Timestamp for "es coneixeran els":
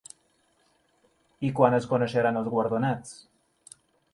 1.81-2.51